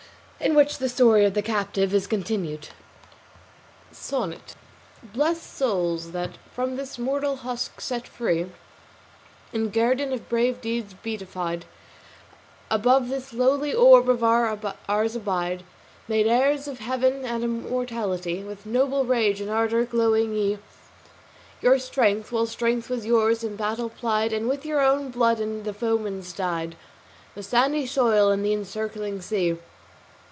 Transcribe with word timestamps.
IN 0.43 0.55
WHICH 0.55 0.79
THE 0.79 0.89
STORY 0.89 1.23
OF 1.25 1.35
THE 1.35 1.43
CAPTIVE 1.43 1.93
IS 1.93 2.07
CONTINUED. 2.07 2.69
SONNET 3.91 4.55
"Blest 5.03 5.55
souls, 5.55 6.13
that, 6.13 6.31
from 6.51 6.77
this 6.77 6.97
mortal 6.97 7.35
husk 7.35 7.79
set 7.79 8.07
free, 8.07 8.47
In 9.53 9.69
guerdon 9.69 10.11
of 10.11 10.27
brave 10.27 10.59
deeds 10.59 10.95
beatified, 10.95 11.65
Above 12.71 13.07
this 13.07 13.33
lowly 13.33 13.71
orb 13.71 14.09
of 14.09 14.23
ours 14.23 15.15
abide 15.15 15.61
Made 16.07 16.25
heirs 16.25 16.67
of 16.67 16.79
heaven 16.79 17.23
and 17.23 17.43
immortality, 17.43 18.43
With 18.43 18.65
noble 18.65 19.05
rage 19.05 19.41
and 19.41 19.51
ardour 19.51 19.85
glowing 19.85 20.33
ye 20.33 20.57
Your 21.61 21.77
strength, 21.77 22.31
while 22.31 22.47
strength 22.47 22.89
was 22.89 23.05
yours, 23.05 23.43
in 23.43 23.55
battle 23.55 23.89
plied, 23.89 24.33
And 24.33 24.49
with 24.49 24.65
your 24.65 24.81
own 24.81 25.11
blood 25.11 25.39
and 25.39 25.65
the 25.65 25.73
foeman's 25.73 26.33
dyed 26.33 26.75
The 27.35 27.43
sandy 27.43 27.85
soil 27.85 28.31
and 28.31 28.43
the 28.43 28.53
encircling 28.53 29.21
sea. 29.21 29.59